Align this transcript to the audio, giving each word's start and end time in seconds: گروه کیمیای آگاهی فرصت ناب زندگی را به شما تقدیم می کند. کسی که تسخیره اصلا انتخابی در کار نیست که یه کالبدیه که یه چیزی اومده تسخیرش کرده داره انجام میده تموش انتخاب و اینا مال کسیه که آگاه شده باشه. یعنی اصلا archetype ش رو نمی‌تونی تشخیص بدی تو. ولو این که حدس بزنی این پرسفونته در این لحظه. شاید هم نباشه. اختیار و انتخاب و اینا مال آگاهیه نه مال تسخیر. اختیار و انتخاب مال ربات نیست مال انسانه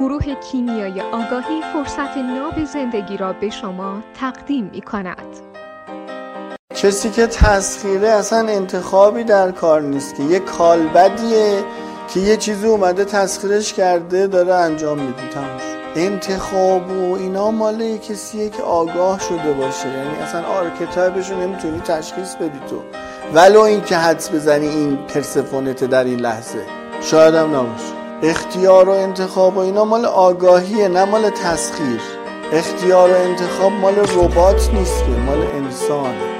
گروه 0.00 0.34
کیمیای 0.34 1.00
آگاهی 1.00 1.62
فرصت 1.72 2.16
ناب 2.16 2.64
زندگی 2.64 3.16
را 3.16 3.32
به 3.32 3.50
شما 3.50 4.02
تقدیم 4.20 4.70
می 4.72 4.80
کند. 4.80 5.26
کسی 6.74 7.10
که 7.10 7.26
تسخیره 7.26 8.08
اصلا 8.08 8.48
انتخابی 8.48 9.24
در 9.24 9.50
کار 9.50 9.80
نیست 9.82 10.16
که 10.16 10.22
یه 10.22 10.38
کالبدیه 10.38 11.64
که 12.14 12.20
یه 12.20 12.36
چیزی 12.36 12.66
اومده 12.66 13.04
تسخیرش 13.04 13.72
کرده 13.72 14.26
داره 14.26 14.54
انجام 14.54 14.98
میده 14.98 15.28
تموش 15.28 15.62
انتخاب 15.96 16.90
و 16.90 17.14
اینا 17.14 17.50
مال 17.50 17.96
کسیه 17.96 18.50
که 18.50 18.62
آگاه 18.62 19.20
شده 19.20 19.52
باشه. 19.52 19.88
یعنی 19.88 20.16
اصلا 20.22 20.42
archetype 20.46 21.15
ش 21.15 21.30
رو 21.30 21.40
نمی‌تونی 21.40 21.80
تشخیص 21.80 22.34
بدی 22.34 22.60
تو. 22.70 22.82
ولو 23.34 23.60
این 23.60 23.84
که 23.84 23.96
حدس 23.96 24.30
بزنی 24.30 24.68
این 24.68 24.96
پرسفونته 24.96 25.86
در 25.86 26.04
این 26.04 26.20
لحظه. 26.20 26.66
شاید 27.00 27.34
هم 27.34 27.56
نباشه. 27.56 27.99
اختیار 28.22 28.88
و 28.88 28.92
انتخاب 28.92 29.56
و 29.56 29.60
اینا 29.60 29.84
مال 29.84 30.04
آگاهیه 30.04 30.88
نه 30.88 31.04
مال 31.04 31.30
تسخیر. 31.30 32.00
اختیار 32.52 33.10
و 33.10 33.14
انتخاب 33.14 33.72
مال 33.72 33.94
ربات 33.94 34.70
نیست 34.74 35.04
مال 35.26 35.42
انسانه 35.42 36.39